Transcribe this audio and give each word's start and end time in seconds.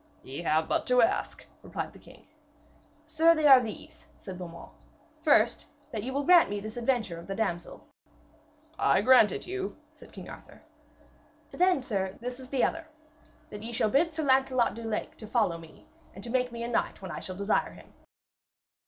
'Ye 0.23 0.41
have 0.41 0.67
but 0.67 0.87
to 0.87 1.03
ask,' 1.03 1.45
replied 1.61 1.93
the 1.93 1.99
king. 1.99 2.25
'Sir, 3.05 3.35
they 3.35 3.45
are 3.45 3.61
these,' 3.61 4.07
said 4.17 4.39
Beaumains. 4.39 4.71
'First, 5.21 5.67
that 5.91 6.01
you 6.01 6.11
will 6.11 6.23
grant 6.23 6.49
me 6.49 6.59
this 6.59 6.75
adventure 6.75 7.19
of 7.19 7.27
the 7.27 7.35
damsel.' 7.35 7.85
'I 8.79 9.01
grant 9.01 9.31
it 9.31 9.45
you,' 9.45 9.77
said 9.93 10.11
King 10.11 10.27
Arthur. 10.27 10.63
'Then, 11.51 11.83
sir, 11.83 12.17
this 12.19 12.39
is 12.39 12.49
the 12.49 12.63
other, 12.63 12.87
that 13.51 13.61
ye 13.61 13.71
shall 13.71 13.91
bid 13.91 14.11
Sir 14.11 14.23
Lancelot 14.23 14.73
du 14.73 14.81
Lake 14.85 15.15
to 15.17 15.27
follow 15.27 15.59
me, 15.59 15.85
and 16.15 16.23
to 16.23 16.31
make 16.31 16.51
me 16.51 16.63
a 16.63 16.67
knight 16.67 17.03
when 17.03 17.11
I 17.11 17.19
shall 17.19 17.37
desire 17.37 17.73
him.' 17.73 17.93